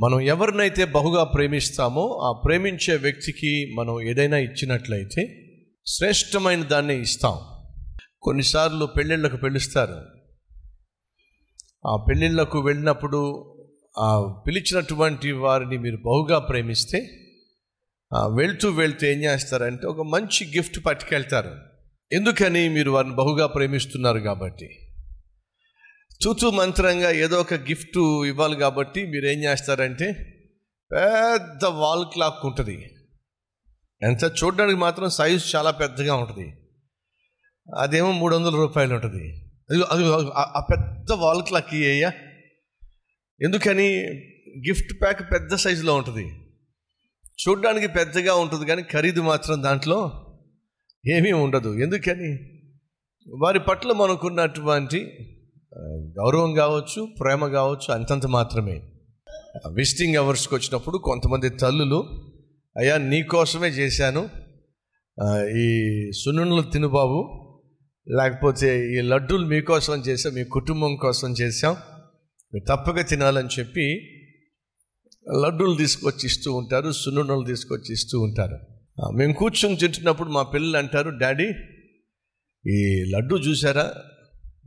మనం 0.00 0.20
ఎవరినైతే 0.20 0.84
బహుగా 0.84 1.24
ప్రేమిస్తామో 1.24 2.20
ఆ 2.22 2.32
ప్రేమించే 2.32 2.96
వ్యక్తికి 2.96 3.74
మనం 3.74 4.00
ఏదైనా 4.00 4.36
ఇచ్చినట్లయితే 4.36 5.46
శ్రేష్టమైన 5.86 6.62
దాన్ని 6.62 7.00
ఇస్తాం. 7.00 7.38
కొన్నిసార్లు 8.22 8.86
పెళ్ళిళ్ళకు 8.86 9.36
పిలుస్తారు. 9.36 10.00
ఆ 11.86 11.96
పెళ్ళిళ్ళకు 11.96 12.60
వెళ్ళినప్పుడు 12.60 13.52
ఆ 13.98 14.34
పిలిచినటువంటి 14.46 15.32
వారిని 15.32 15.78
మీరు 15.78 15.96
బహుగా 15.96 16.38
ప్రేమిస్తే 16.38 17.10
వెళ్తూ 18.34 18.70
వెళ్తూ 18.70 19.06
ఏం 19.06 19.18
చేస్తారంటే 19.18 19.86
ఒక 19.86 20.00
మంచి 20.06 20.56
గిఫ్ట్ 20.56 20.86
పట్టుకెళ్తారు. 20.86 21.54
ఎందుకని 22.12 22.68
మీరు 22.68 22.90
వారిని 22.90 23.14
బహుగా 23.14 23.46
ప్రేమిస్తున్నారు 23.46 24.18
కాబట్టి? 24.18 24.89
తూతు 26.22 26.46
మంత్రంగా 26.46 27.10
ఏదో 27.10 27.40
ఒక 27.40 27.54
గిఫ్ట్ 27.54 27.98
ఇవ్వాలి 27.98 28.56
కాబట్టి 28.56 29.06
మీరు 29.06 29.26
ఏం 29.26 29.44
చేస్తారంటే 29.44 30.12
పెద్ద 30.92 31.64
వాల్ 31.64 32.04
క్లాక్ 32.12 32.46
ఉంటుంది. 32.46 32.94
ఎంత 34.02 34.24
చూడడానికి 34.24 34.78
మాత్రం 34.78 35.08
సైజు 35.08 35.56
చాలా 35.56 35.70
పెద్దగా 35.70 36.14
ఉంటుంది. 36.14 36.56
అదేమో 37.78 38.12
మూడు 38.12 38.36
వందల 38.36 38.56
రూపాయలు 38.56 38.94
ఉంటుంది. 38.94 39.50
అది 39.70 39.82
అది 39.90 40.04
ఆ- 40.34 40.66
పెద్ద 40.70 41.12
వాల్ 41.12 41.42
క్లాక్ 41.42 41.74
ఇయ్యా 41.74 42.12
ఎందుకని? 43.42 44.04
గిఫ్ట్ 44.68 45.00
ప్యాక్ 45.00 45.32
పెద్ద 45.32 45.54
సైజులో 45.54 45.94
ఉంటుంది. 45.94 46.40
చూడడానికి 47.48 47.88
పెద్దగా 47.88 48.34
ఉంటుంది 48.34 48.66
కానీ 48.66 48.82
ఖరీదు 48.82 49.20
మాత్రం 49.20 49.62
దాంట్లో 49.62 50.26
ఏమీ 51.06 51.32
ఉండదు. 51.32 51.78
ఎందుకని? 51.78 52.38
వారి 53.28 53.60
పట్ల 53.60 53.92
మనకున్నటువంటి 53.92 55.26
గౌరవం 56.18 56.54
కావచ్చు 56.54 57.08
ప్రేమ 57.20 57.46
కావచ్చు 57.46 57.94
అంతంత 57.94 58.26
మాత్రమే. 58.26 58.82
విజిటింగ్ 59.74 60.16
అవర్స్కి 60.16 60.54
వచ్చినప్పుడు 60.54 60.98
కొంతమంది 60.98 61.48
తల్లులు 61.48 62.00
అయ్యా 62.76 62.96
నీ 62.98 63.22
కోసమే 63.22 63.68
చేశాను. 63.68 64.28
ఈ 65.58 65.66
సున్నుండలు 66.12 66.62
తిను 66.62 66.88
బాబు. 66.88 67.20
లేకపోతే 68.08 68.68
ఈ 68.92 69.00
లడ్డూలు 69.00 69.46
మీకోసం 69.46 70.00
చేసాం 70.00 70.32
మీ 70.34 70.44
కుటుంబం 70.44 70.96
కోసం 70.96 71.32
చేసాం 71.32 71.76
మీరు 72.54 72.64
తప్పక 72.64 73.08
తినాలని 73.08 73.48
చెప్పి 73.58 73.86
లడ్డూలు 75.42 75.76
తీసుకొచ్చి 75.76 76.26
ఇస్తూ 76.26 76.52
ఉంటారు 76.52 76.92
సున్నుండలు 76.92 77.44
తీసుకొచ్చి 77.44 77.92
ఇస్తూ 77.92 78.20
ఉంటారు. 78.20 78.58
మేము 79.16 79.32
కూర్చొని 79.32 79.76
తింటున్నప్పుడు 79.76 80.30
మా 80.30 80.42
పిల్లలు 80.42 80.76
అంటారు 80.76 81.10
డాడీ 81.10 81.48
ఈ 82.66 83.04
లడ్డు 83.16 83.36
చూసారా 83.36 83.94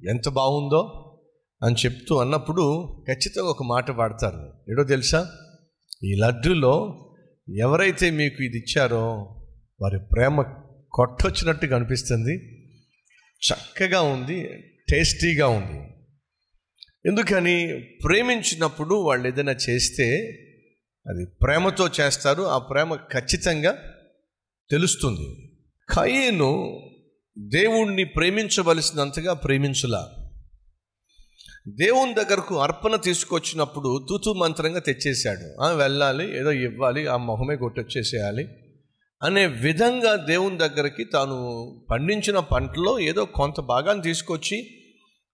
ఎంత 0.09 0.30
బాగుందో 0.30 1.09
అని 1.64 1.76
చెప్తూ 1.76 2.18
అన్నప్పుడు 2.18 2.88
ఖచ్చితంగా 3.08 3.48
ఒక 3.48 3.64
మాట 3.64 3.92
పాడతారు 3.92 4.54
ఏడో 4.70 4.84
తెలుసా? 4.84 5.28
ఈ 6.04 6.16
లడ్డూలో 6.16 7.06
ఎవరైతే 7.58 8.12
మీకు 8.12 8.44
ఇది 8.44 8.58
ఇచ్చారో 8.58 9.12
వారి 9.82 10.00
ప్రేమ 10.00 10.42
కొట్టొచ్చినట్టుగా 10.92 11.76
అనిపిస్తుంది 11.76 12.64
చక్కగా 13.32 14.02
ఉంది 14.02 14.48
టేస్టీగా 14.90 15.48
ఉంది. 15.48 15.94
ఎందుకని? 17.06 17.84
ప్రేమించినప్పుడు 18.04 18.95
వాళ్ళు 18.95 19.28
ఏదైనా 19.28 19.52
చేస్తే 19.52 20.20
అది 21.10 21.26
ప్రేమతో 21.26 21.90
చేస్తారు. 22.02 22.44
ఆ 22.44 22.58
ప్రేమ 22.58 22.95
ఖచ్చితంగా 22.95 23.78
తెలుస్తుంది. 24.70 25.58
కయ్యను 25.90 26.80
దేవుణ్ణి 27.38 28.03
ప్రేమించవలసినంతగా 28.03 29.34
ప్రేమించులా. 29.34 30.12
దేవుని 31.67 32.14
దగ్గరకు 32.14 32.59
అర్పణ 32.59 32.95
తీసుకొచ్చినప్పుడు 32.95 34.06
తూతు 34.09 34.30
మంత్రంగా 34.30 34.80
తెచ్చేశాడు. 34.80 35.61
ఆ, 35.64 35.72
వెళ్ళాలి 35.72 36.38
ఏదో 36.38 36.52
ఇవ్వాలి 36.52 37.08
ఆ 37.08 37.17
మొహమే 37.17 37.55
కొట్టొచ్చేసేయాలి 37.55 38.48
అనే 39.23 39.48
విధంగా 39.48 40.16
దేవుని 40.16 40.58
దగ్గరికి 40.58 41.04
తాను 41.04 41.70
పండించిన 41.92 42.39
పంటలో 42.39 42.99
ఏదో 42.99 43.26
కొంత 43.26 43.60
భాగాన్ని 43.60 44.04
తీసుకొచ్చి 44.04 44.70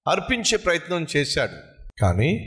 అర్పించే 0.07 0.57
ప్రయత్నం 0.57 1.07
చేశాడు. 1.15 1.87
కానీ 2.01 2.37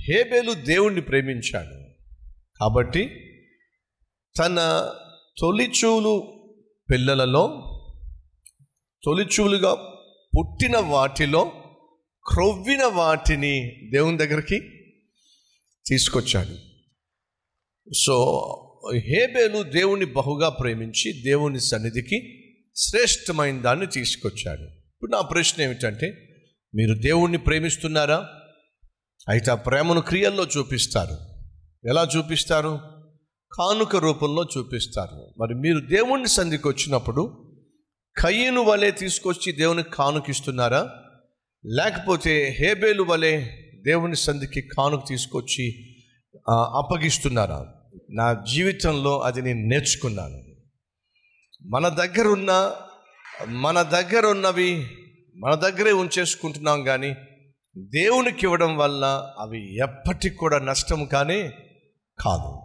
హేబేలు 0.00 0.52
దేవుణ్ణి 0.52 1.00
ప్రేమించాడు. 1.00 1.90
కాబట్టి 2.60 3.10
తన 4.38 4.88
తొలిచూలు 5.40 6.40
పిల్లలలో 6.90 7.66
తొలిచూలుగా 9.04 9.74
పుట్టిన 10.38 10.78
వాటిలో 10.78 11.52
క్రొవ్విన 12.26 12.84
వాటిని 12.84 13.72
దేవుని 13.92 14.18
దగ్గరికి 14.18 14.60
తీసుకొచ్చాడు. 15.86 16.56
సో 17.94 18.40
హేబేలు 18.94 19.62
దేవుని 19.62 20.04
బహుగా 20.04 20.48
ప్రేమించి 20.48 21.22
దేవుని 21.22 21.60
సన్నిధికి 21.60 22.44
శ్రేష్టమైన 22.76 23.60
దాన్ని 23.60 23.86
తీసుకొచ్చాడు. 23.86 24.62
ఇప్పుడు 24.62 25.10
నా 25.10 25.20
ప్రశ్న 25.20 25.62
ఏమిటంటే 25.62 26.26
మీరు 26.74 26.94
దేవుణ్ణి 26.94 27.38
ప్రేమిస్తున్నారా? 27.38 28.28
అయితే 29.28 29.50
ఆ 29.50 29.54
ప్రేమను 29.54 30.00
క్రియల్లో 30.00 30.46
చూపిస్తారు. 30.58 31.16
ఎలా 31.88 32.08
చూపిస్తారు? 32.16 32.80
కానుక 33.52 33.96
రూపంలో 33.96 34.46
చూపిస్తారు. 34.58 35.34
మరి 35.38 35.54
మీరు 35.54 35.80
దేవుణ్ణి 35.80 36.28
సంధికి 36.28 36.68
వచ్చినప్పుడు 36.68 37.49
కయ్యను 38.20 38.64
వలె 38.64 38.90
తీసుకొచ్చి 38.90 39.52
దేవునికి 39.52 39.90
కానుకిస్తున్నారా? 39.90 40.90
లేకపోతే 41.66 42.56
హేబేలు 42.60 43.02
వలె 43.02 43.46
దేవుని 43.84 44.16
సంధికి 44.16 44.60
కానుక 44.62 45.08
తీసుకొచ్చి 45.08 45.94
అప్పగిస్తున్నారా? 46.50 47.66
నా 48.10 48.44
జీవితంలో 48.52 49.18
అది 49.18 49.42
నేను 49.42 49.68
నేర్చుకున్నాను. 49.68 50.42
మన 51.66 51.88
దగ్గరున్న 51.88 52.74
మన 53.48 53.82
దగ్గర 53.82 54.26
ఉన్నవి 54.26 54.86
మన 55.36 55.54
దగ్గరే 55.54 55.92
ఉంచేసుకుంటున్నాం 55.92 56.84
కానీ 56.84 57.14
దేవునికి 57.78 58.40
ఇవ్వడం 58.42 58.76
వల్ల 58.76 59.32
అవి 59.38 59.76
ఎప్పటికి 59.76 60.36
కూడా 60.36 60.58
నష్టం 60.58 61.04
కానీ 61.04 61.50
కాదు. 62.18 62.60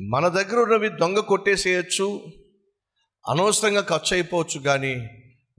మన 0.00 0.28
దగ్గర 0.28 0.56
ఉన్నవి 0.56 0.88
దొంగ 0.88 1.18
కొట్టేసేయచ్చు 1.18 2.22
అనవసరంగా 3.28 3.80
ఖర్చు 3.80 4.14
అయిపోవచ్చు 4.14 4.60
కానీ 4.60 4.94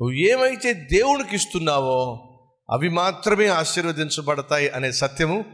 నువ్వు 0.01 0.13
ఏమైతే 0.13 0.73
దేవునికి 0.73 1.35
ఇస్తున్నావో 1.35 2.27
అవి 2.71 2.89
మాత్రమే 2.89 3.47
ఆశీర్వదించబడతాయి 3.47 4.69
అనే 4.69 4.91
సత్యము 4.91 5.45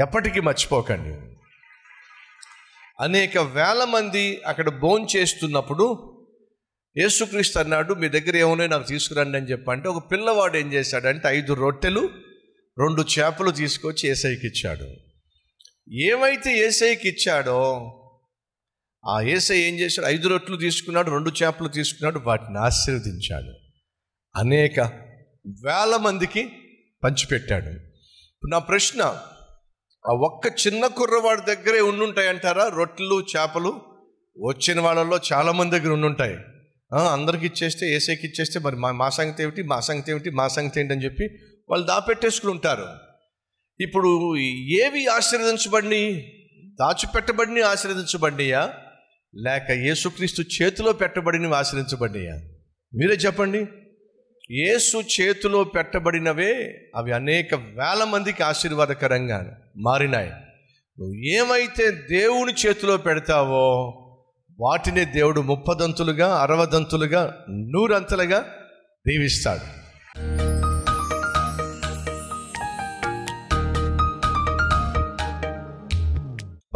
ఎప్పటికీ 0.00 0.40
మర్చిపోకండి. 0.40 1.16
అనేక 3.00 3.38
వేల 3.38 3.84
మంది 3.84 4.40
అక్కడ 4.46 4.68
భోన్ 4.68 5.06
చేస్తున్నప్పుడు 5.16 6.14
యేసుక్రీస్తు 6.98 7.58
అన్నాడు 7.58 7.94
మీ 7.94 8.08
దగ్గర 8.08 8.36
ఏమున్నాయి 8.36 8.70
నాకు 8.70 8.88
తీసుకురండి 8.88 9.38
అని 9.38 9.46
చెప్పంటే 9.46 9.88
ఒక 9.88 10.12
పిల్లవాడు 10.12 10.56
ఏం 10.56 10.72
చేశాడంటే 10.72 11.28
ఐదు 11.28 11.52
రొట్టెలు 11.52 12.10
రెండు 12.78 13.02
చేపలు 13.02 13.50
తీసుకొచ్చి 13.50 14.08
ఏసైకి 14.08 14.46
ఇచ్చాడు. 14.46 14.88
ఏమైతే 15.92 16.58
ఏసైకి 16.58 17.08
ఇచ్చాడో 17.08 17.94
ఆ 19.08 19.20
ఏసై 19.20 19.58
ఏం 19.58 19.74
చేశాడు? 19.74 20.06
ఐదు 20.06 20.28
రొట్టెలు 20.28 20.56
తీసుకున్నాడు 20.56 21.10
రెండు 21.10 21.32
చేపలు 21.42 21.68
తీసుకున్నాడు 21.68 22.18
వాటిని 22.18 22.58
ఆశీర్వదించాడు. 22.58 23.52
అనేక 24.38 24.80
వేల 25.64 25.96
మందికి 26.00 26.48
పంచిపెట్టాడు. 27.04 27.66
ఇప్పుడు 27.66 28.50
నా 28.50 28.58
ప్రశ్న 28.58 29.02
ఆ 30.06 30.12
ఒక్క 30.12 30.66
చిన్న 30.66 30.86
కుర్రవాడి 30.86 31.54
దగ్గరే 31.54 31.80
ఉండుంటాయంటారా? 31.80 32.68
రొట్టెలు 32.68 33.20
చేపలు? 33.20 33.80
వచ్చిన 34.46 34.80
వాళ్ళల్లో 34.80 35.20
చాలామంది 35.32 35.78
దగ్గర 35.78 35.92
ఉండుంటాయి. 35.92 36.36
అందరికి 37.12 37.46
ఇచ్చేస్తే 37.46 37.94
ఏసైకి 37.94 38.26
ఇచ్చేస్తే 38.26 38.58
మరి 38.58 38.76
మా 38.76 38.92
మా 38.92 39.08
సంగతి 39.08 39.42
ఏమిటి? 39.42 39.62
మా 39.62 39.80
సంగతి 39.80 40.10
ఏమిటి? 40.10 40.30
మా 40.30 40.48
సంగతి 40.48 40.80
ఏంటి 40.80 40.92
అని 40.92 41.04
చెప్పి 41.04 41.24
వాళ్ళు 41.70 41.86
దాపెట్టేసుకుని 41.86 42.52
ఉంటారు. 42.52 42.86
ఇప్పుడు 43.80 44.36
ఏవి 44.82 45.06
ఆశీర్వదించబడిని 45.06 46.32
దాచిపెట్టబడిని 46.80 47.60
ఆశీర్వదించబడినయా? 47.60 48.72
లేక 49.34 49.70
యేసుక్రీస్తు 49.70 50.42
చేతిలో 50.42 50.92
పెట్టబడినవి 50.92 51.54
ఆశ్రయించబడినయా? 51.54 52.34
మీరే 52.94 53.14
చెప్పండి. 53.14 53.66
యేసు 54.50 54.98
చేతిలో 54.98 55.64
పెట్టబడినవే 55.64 56.80
అవి 56.96 57.12
అనేక 57.12 57.54
వేల 57.54 58.04
మందికి 58.04 58.42
ఆశీర్వాదకరంగా 58.42 59.60
మారినాయి. 59.76 60.30
నువ్వు 60.98 61.14
ఏమైతే 61.14 61.90
దేవుని 61.90 62.54
చేతిలో 62.66 62.96
పెడతావో 62.96 63.94
వాటిని 64.60 65.04
దేవుడు 65.04 65.40
ముప్పదంతులుగా 65.40 66.36
అరవదంతులుగా 66.36 67.44
నూరంతలుగా 67.50 68.54
దీవిస్తాడు. 69.08 69.77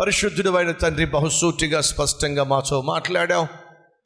పరిశుద్ధుడు 0.03 0.51
అయిన 0.51 0.71
తండ్రి 0.71 1.05
బహుసూటిగా 1.05 1.81
స్పష్టంగా 1.81 2.45
మాతో 2.45 2.83
మాట్లాడాం 2.83 3.45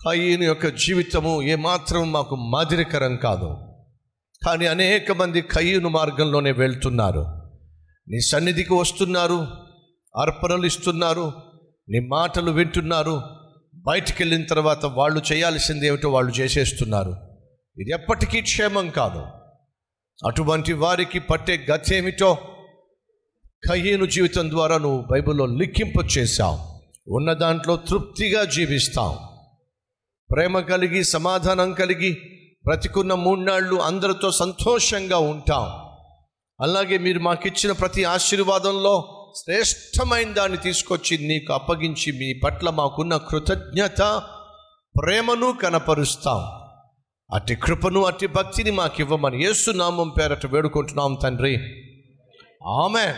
కయ్యను 0.09 0.43
యొక్క 0.43 0.67
జీవితము 0.67 1.43
ఏమాత్రం 1.43 2.13
మాకు 2.13 2.37
మాదిరికరం 2.37 3.17
కాదు. 3.17 3.57
కానీ 4.47 4.67
అనేక 4.67 5.13
మంది 5.13 5.43
కయ్యూను 5.43 5.89
మార్గంలోనే 5.89 6.53
వెళ్తున్నారు. 6.53 7.21
నీ 8.09 8.21
సన్నిధికి 8.21 8.75
వస్తున్నారు 8.75 9.47
అర్పణలు 10.17 10.67
ఇస్తున్నారు 10.67 11.33
నీ 11.89 11.99
మాటలు 11.99 12.51
వింటున్నారు. 12.51 13.23
బయటికి 13.75 14.23
వెళ్ళిన 14.23 14.45
తర్వాత 14.45 14.87
వాళ్ళు 14.87 15.23
చేయాల్సింది 15.33 15.87
ఏమిటో 15.87 16.11
వాళ్ళు 16.11 16.33
చేసేస్తున్నారు. 16.33 17.11
ఇది 17.79 17.91
ఎప్పటికీ 17.91 18.41
క్షేమం 18.41 18.91
కాదు. 18.91 19.25
అటువంటి 20.29 20.73
వారికి 20.73 21.19
పట్టే 21.19 21.67
గతేమిటో 21.71 22.39
కయ్యేను 23.69 24.07
జీవితం 24.07 24.51
ద్వారా 24.51 24.79
నువ్వు 24.79 25.05
బైబిల్లో 25.11 25.47
లిఖింపు 25.47 26.19
చేశావు. 26.19 26.59
ఉన్న 27.09 27.33
దాంట్లో 27.33 27.77
తృప్తిగా 27.77 28.45
జీవిస్తావు. 28.45 29.19
ప్రేమ 30.35 30.61
కలిగి 30.61 31.05
సమాధానం 31.05 31.73
కలిగి 31.73 32.13
బ్రతికున్న 32.67 33.15
మూడు 33.15 33.77
అందరితో 33.77 34.31
సంతోషంగా 34.31 35.19
ఉంటాం 35.19 35.87
అలాగే 36.61 36.99
మీరు 36.99 37.19
మాకిచ్చిన 37.19 37.73
ప్రతి 37.73 38.05
ఆశీర్వాదంలో 38.05 39.13
శ్రేష్టమైన 39.37 40.33
దాన్ని 40.33 40.59
తీసుకొచ్చి 40.59 41.19
నీకు 41.19 41.53
అప్పగించి 41.53 42.13
మీ 42.13 42.41
పట్ల 42.45 42.71
మాకున్న 42.71 43.17
కృతజ్ఞత 43.17 44.23
ప్రేమను 45.03 45.53
కనపరుస్తాం. 45.53 46.45
అట్టి 47.35 47.55
కృపను 47.55 48.05
అట్టి 48.05 48.27
భక్తిని 48.27 48.71
మాకు 48.71 49.01
ఇవ్వమని 49.01 49.45
యేసు 49.45 49.71
నామం 49.71 50.09
పేరట 50.09 50.47
వేడుకుంటున్నాం 50.47 51.15
తండ్రి. 51.23 51.55
ఆమె 52.67 53.15